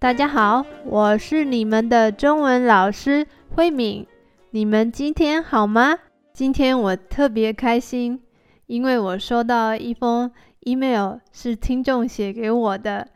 [0.00, 4.06] 大家好，我是你们的中文老师慧敏。
[4.52, 5.94] 你们今天好吗？
[6.32, 8.18] 今天我特别开心，
[8.64, 13.08] 因为我收到一封 email，是听众写给我的，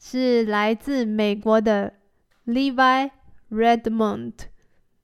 [0.00, 1.92] 是来自美国的
[2.46, 3.10] Levi
[3.50, 4.32] Redmond。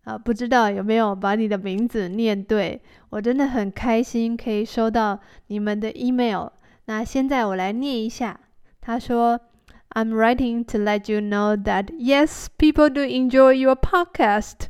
[0.05, 2.81] 啊，不知道有没有把你的名字念对？
[3.11, 6.49] 我真的很开心可以收到你们的 email。
[6.87, 8.41] 那现在我来念一下，
[8.81, 9.39] 他说。
[9.96, 14.68] I'm writing to let you know that yes, people do enjoy your podcast.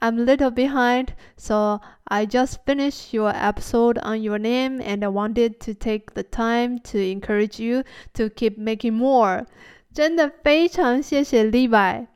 [0.00, 5.08] I'm a little behind, so I just finished your episode on your name and I
[5.08, 9.46] wanted to take the time to encourage you to keep making more.
[9.92, 12.08] 真的非常谢谢 Levi。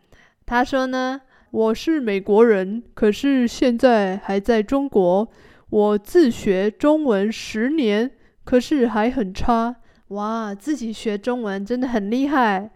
[0.45, 1.21] 他说呢，
[1.53, 5.31] 我是美国人，可是现在还在中国。
[5.71, 8.11] 我自学中文十年，
[8.45, 9.77] 可是还很差。
[10.14, 12.70] 哇，自己学中文真的很厉害。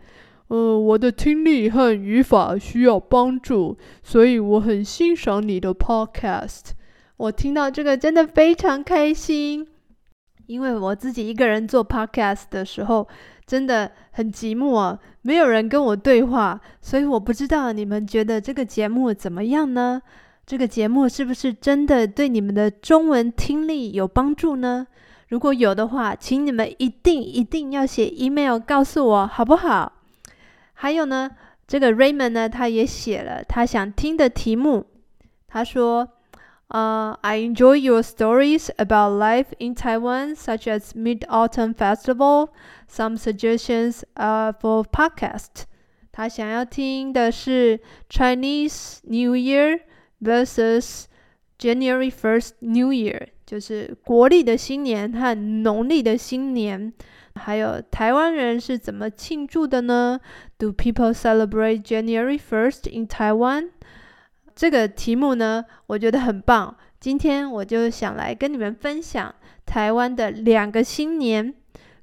[0.47, 6.71] 呃，我的听力和语法需要帮助，所以我很欣赏你的 podcast。
[7.17, 9.67] 我听到这个真的非常开心，
[10.45, 13.07] 因为我自己一个人做 podcast 的时候
[13.45, 20.01] 真的很寂寞，没有人跟我对话，所以我不知道你们觉得这个节目怎么样呢？
[20.45, 24.87] 这个节目是不是真的对你们的中文听力有帮助呢？
[25.27, 29.93] 如果有的话，请你们一定一定要写 email 告诉我，好不好？
[30.73, 31.31] 还有呢，
[31.67, 34.85] 这个 Raymond 呢，他也写了他想听的题目。
[35.47, 36.09] 他说
[36.69, 42.49] ：“呃、，I enjoy your stories about life in Taiwan, such as Mid-Autumn Festival.
[42.89, 45.63] Some suggestions are for podcast。”
[46.11, 49.81] 他想要听的是 Chinese New Year
[50.21, 51.05] versus
[51.59, 53.27] January First New Year。
[53.47, 56.91] 就是国历的新年和农历的新年，
[57.35, 60.19] 还有台湾人是怎么庆祝的呢
[60.57, 63.69] ？Do people celebrate January first in Taiwan？
[64.53, 66.75] 这个题目呢，我觉得很棒。
[66.99, 69.33] 今天我就想来跟你们分享
[69.65, 71.53] 台湾的两个新年：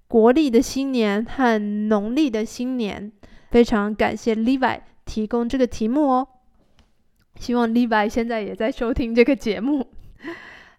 [0.09, 3.13] 国历的新年和农历的新年。
[3.51, 6.29] 非常感谢 Levi 提供这个题目哦，
[7.39, 9.87] 希望 Levi 现在也在收听这个节目。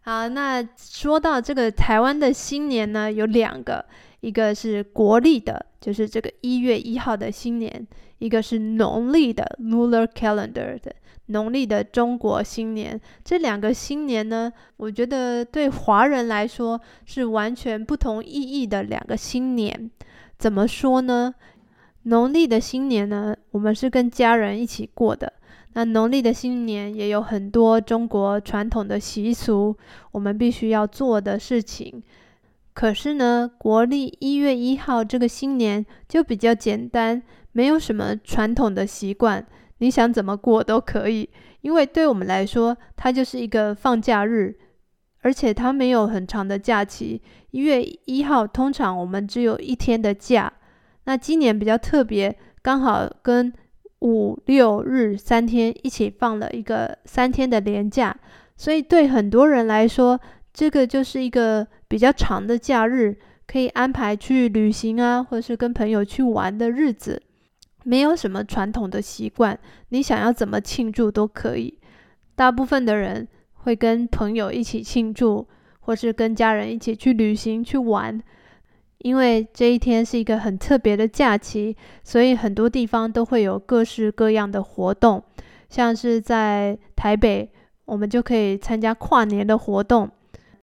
[0.06, 3.84] 好，那说到这个台湾的新年呢，有两个，
[4.20, 7.72] 一个是国历的，就是这个一月一号的新年；
[8.20, 10.96] 一个是农历的 （Lunar Calendar） 的
[11.26, 13.02] 农历的中国新年。
[13.24, 19.90] 这两个新年呢，我觉得对华人来说是完全不同意义的两个新年。
[20.38, 21.34] 怎么说呢？
[22.08, 25.34] 农历的新年呢，我们是跟家人一起过的。
[25.74, 29.76] 那农历的新年也有很多中国传统的习俗，
[30.12, 32.02] 我们必须要做的事情。
[32.74, 37.22] 可是呢，国历一月一号这个新年就比较简单，
[37.52, 39.46] 没有什么传统的习惯，
[39.80, 41.30] 你想怎么过都可以。
[41.62, 44.56] 因为对我们来说，它就是一个放假日，
[45.22, 47.22] 而且它没有很长的假期。
[47.52, 50.54] 一月一号通常我们只有一天的假，
[51.06, 53.52] 那今年比较特别，刚好跟
[54.02, 58.16] 五六日三天一起放了一个三天的连假，
[58.56, 60.20] 所以对很多人来说，
[60.54, 63.18] 这个就是一个比较长的假日，
[63.48, 67.22] 可以安排去旅行啊，或者是跟朋友去玩的日子。
[67.84, 69.58] 没有什么传统的习惯，
[69.90, 71.80] 你想要怎么庆祝都可以。
[72.36, 75.48] 大部分的人会跟朋友一起庆祝，
[75.82, 78.20] 或是跟家人一起去旅行去玩。
[79.06, 85.22] 因为这一天是一个很特别的假期，所以很多地方都会有各式各样的活动。
[85.70, 87.48] 像是在台北，
[87.86, 90.10] 我们就可以参加跨年的活动，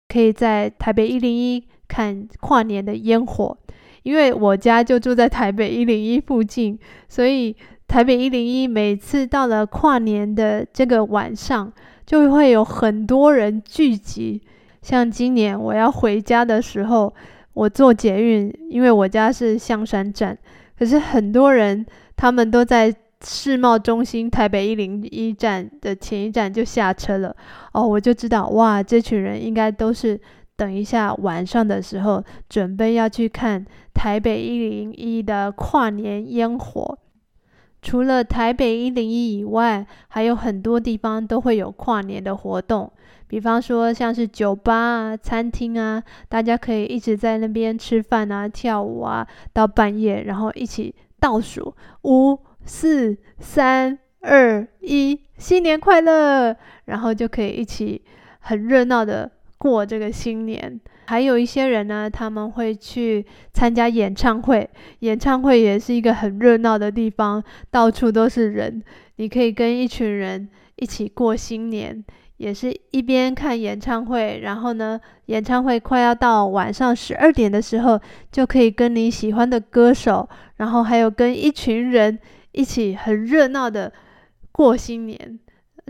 [0.06, 3.56] 可以在台北一零一看跨年的烟火。
[4.02, 7.56] 因为我家就住在台北一零一附近，所以
[7.88, 11.72] 台北一零一每次到了跨年的这个晚上，
[12.04, 14.42] 就会有很多人聚集。
[14.82, 17.14] 像今年我要回家的时候。
[17.56, 20.36] 我坐捷运，因为我家是象山站，
[20.78, 22.94] 可是很多人他们都在
[23.24, 27.34] 世贸中心台北一零一站的前一站就下车了。
[27.72, 30.20] 哦，我就知道，哇，这群人应该都是
[30.54, 33.64] 等一下晚上的时候准备要去看
[33.94, 36.98] 台北一零一的跨年烟火。
[37.86, 42.90] 除了台北一零一以外，还有很多地方都会有跨年的活动。
[43.28, 56.56] 比方说，像是酒吧啊、餐厅啊，大家可以一直在那边吃饭啊、跳舞啊，到半夜，然后一起倒数五、四、三、二、一，新年快乐！
[56.86, 58.02] 然后就可以一起
[58.40, 60.80] 很热闹的过这个新年。
[61.06, 64.68] 还有一些人呢，他们会去参加演唱会，
[65.00, 68.82] 演唱会也是一个很热闹的地方，到处都是人，
[69.16, 72.04] 你可以跟一群人一起过新年。
[72.38, 77.98] 也是一边看演唱会，然后呢，演唱会快要到晚上十二点的时候，
[78.30, 82.18] 就可以跟你喜欢的歌手，然后还有跟一群人
[82.52, 83.90] 一起很热闹的
[84.52, 85.38] 过新年，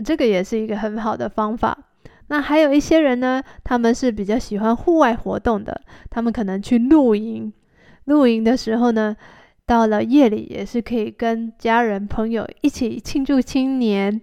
[0.05, 1.77] 这个也是一个很好的方法。
[2.27, 7.51] 那还有一些人呢，他们是比较喜欢户外活动的，他们可能去露营，
[8.05, 9.15] 露营的时候呢，
[9.65, 14.21] 到了夜里也是可以跟家人朋友一起庆祝新年。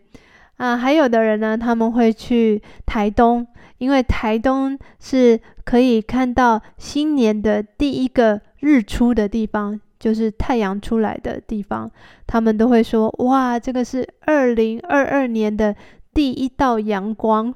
[0.56, 3.44] 啊，还有的人呢，他们会去台东，
[3.78, 11.90] 因为台东是可以看到新年的第一个日出的地方，就是太阳出来的地方。
[12.26, 15.74] 他们都会说：“哇，这个是二零二二年的
[16.12, 17.52] 第一道阳光。”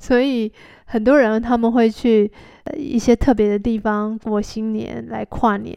[0.00, 0.52] 所以
[0.86, 2.28] 很多人他们会去
[2.76, 5.72] 一些特别的地方过新年来跨年。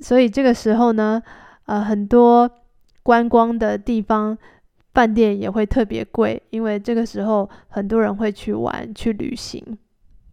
[0.00, 1.22] 所以这个时候呢，
[1.66, 2.50] 呃，很多
[3.04, 4.36] 观光的地方。
[4.94, 9.62] 饭店也会特别贵，因为这个时候很多人会去玩、去旅行。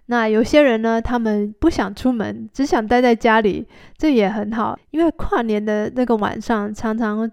[0.08, 4.76] 那有些人呢，他们不想出门，只想待在家里，这也很好。
[4.90, 7.30] 因为跨年的那个晚上，常常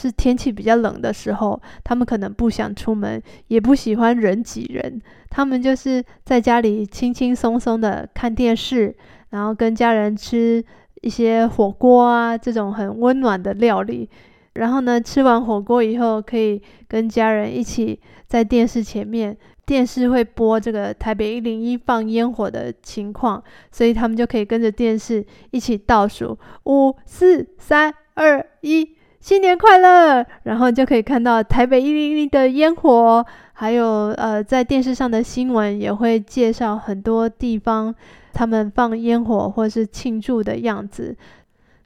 [0.00, 8.94] 是天气比较冷的时候，他们可能不想出门，也不喜欢人挤人，他们就是在家里轻轻松松的看电视，
[9.30, 10.64] 然后跟家人吃
[11.02, 14.08] 一些火锅啊，这种很温暖的料理。
[14.54, 19.36] 然后呢，吃完火锅以后，可以跟家人一起在电视前面，
[19.66, 23.42] 电视会播这个台北一零一放烟火的情况，
[23.72, 30.24] 所以他们就可以跟着电视一起倒数五、四、三、二、一，新年快乐！
[30.44, 33.24] 然后就可以看到台北一零一的烟火，
[33.54, 33.86] 还有
[34.16, 37.94] 呃，在电视上的新闻也会介绍很多地方
[38.32, 41.16] 他们放烟火或是庆祝的样子。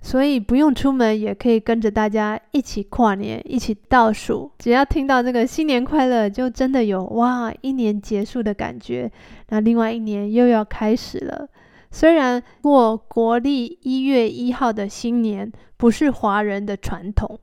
[0.04, 4.50] 所以不用出门，也可以跟着大家一起跨年，一起倒数。
[4.58, 9.10] 只要听到这个新年快乐，就真的有哇，一年结束的感觉。
[9.50, 11.48] 那另外一年又要开始了。
[11.92, 15.52] 虽然过国历一月一号的新年
[15.82, 17.40] 不是华人的传统，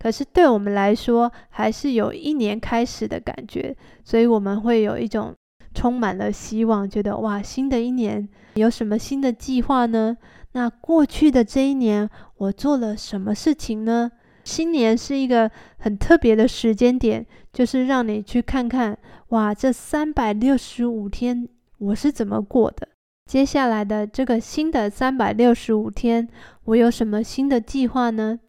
[0.00, 3.72] 可是对我们来说，还是有一年开始的感觉。
[4.02, 5.32] 所以我们会有一种
[5.72, 10.16] 充满了希望，觉得哇，新的一年有什么新的计划呢？
[10.54, 14.10] 那过去的这一年，我做了什么事情呢？
[14.42, 15.48] 新年是一个
[15.78, 18.98] 很特别的时间点，就是让你去看看，
[19.28, 21.48] 哇，这三百六十五天
[21.78, 22.88] 我是怎么过的？
[23.28, 26.26] 接下来的这个新的三百六十五天，
[26.64, 28.40] 我有什么新的计划呢？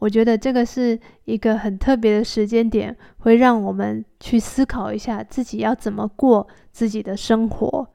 [0.00, 7.88] 我觉得这个是一个很特别的时间点，会让我们去思考一下自己要怎么过自己的生活。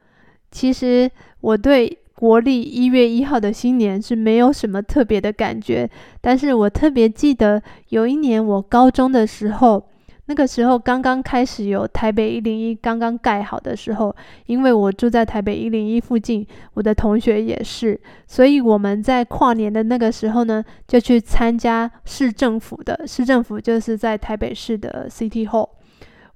[0.50, 1.10] 其实
[1.42, 1.98] 我对。
[2.12, 5.88] 国历一月一号的新年是没有什么特别的感觉，
[6.20, 9.82] 但是我特别记得有一年我高中的时候，
[10.30, 14.14] 那个时候刚刚开始有台北一零一刚刚盖好的时候，
[14.46, 25.68] 因为我住在台北一零一附近，我的同学也是，所以我们在跨年的那个时候呢，就去参加市政府的，市政府就是在台北市的 City Hall。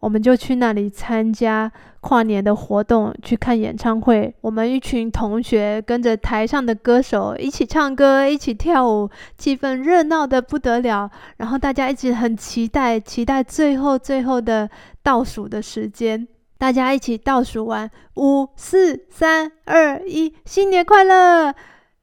[0.04, 1.72] 我们就去那里参加
[2.02, 4.34] 跨年的活动，去看演唱会。
[4.42, 9.08] 我们一群同学跟着台上的歌手一起唱歌，一起跳舞，
[9.38, 11.10] 气氛热闹的不得了。
[11.38, 14.68] 然后大家一直很期待，期待最后最后的
[15.02, 16.28] 倒数的时间。
[16.58, 21.54] 大家一起倒数完，五、四、三、二、一，新年快乐！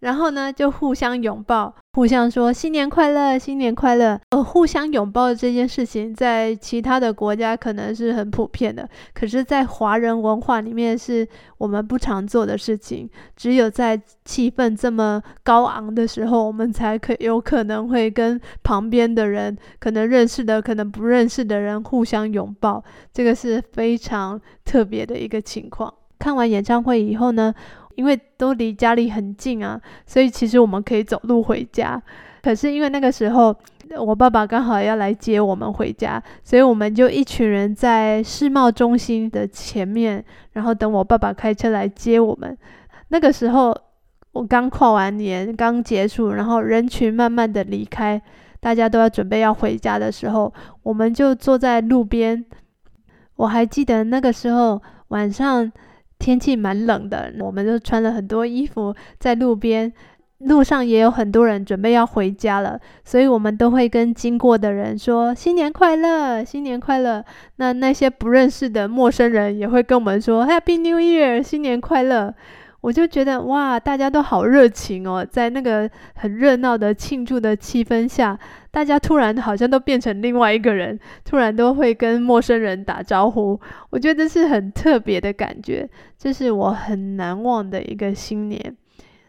[0.01, 4.19] 然后呢，就互相拥抱，互相说新年快乐，新年快乐。
[4.31, 11.27] 呃，互相拥抱这件事情，在其他的国家可能是很普遍的，可是，在华人文化里面是
[11.59, 13.09] 我们不常做的事情。
[13.35, 22.83] 只有在气氛这么高昂的时候，我们才可有可能会跟旁边的人，可能认识的，可能不认识的人互相拥抱。
[23.13, 25.93] 这个是非常特别的一个情况。
[26.17, 27.51] 看完演唱会以后呢，
[27.95, 32.01] 因为都离家里很近啊，所以其实我们可以走路回家。
[32.41, 33.55] 可是因为那个时候
[33.99, 42.57] 我爸爸刚好要来接我们回家，所以我们就一群人在世贸中心的前面，然后等我爸爸开车来接我们。
[43.09, 43.75] 那个时候
[44.31, 48.19] 我刚跨完年，刚结束，然后人群慢慢的离开，
[48.59, 50.51] 大家都要准备要回家的时候，
[50.83, 52.43] 我们就坐在路边。
[53.35, 55.71] 我还记得那个时候晚上。
[56.21, 59.91] 天气蛮冷的，我们就穿了很多衣服在路边。
[60.43, 67.23] 路上也有很多人准备要回家了，所以我们都会跟经过的人说新年快乐，新年快乐。
[67.57, 72.33] 那那些不认识的陌生人也会跟我们说 Happy New Year，新年快乐。
[72.81, 78.37] 我就觉得哇，大家都好热情哦，在那个很热闹的庆祝的气氛下，
[78.71, 83.59] 大家突然好像都变成另外一个人，突然都会跟陌生人打招呼。
[83.91, 88.75] 我觉得这是很特别的感觉，这是我很难忘的一个新年。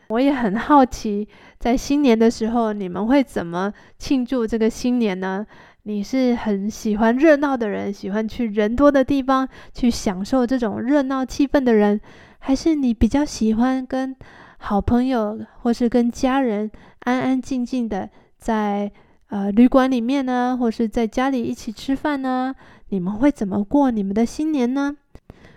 [0.09, 1.27] 我也很好奇，
[1.59, 5.47] 在新年的时候，你们会怎么庆祝这个新年呢？
[5.85, 12.01] 你是很喜欢热闹的人，喜欢去人多的地方去享受这种热闹气氛的人，
[12.45, 14.17] 还是你比较喜欢跟
[14.59, 16.69] 好朋友或是跟家人
[17.05, 18.91] 安安静静的在
[19.29, 22.53] 呃旅馆里面呢，或是在家里一起吃饭呢？
[22.89, 24.97] 你们会怎么过你们的新年呢？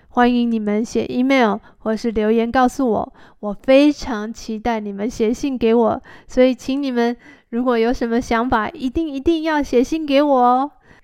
[0.10, 7.18] 欢迎你们写 email 或是留言告诉我，我非常期待你们写信给我，所以请你们
[7.50, 10.72] 如果有什么想法，一定一定要写信给我哦。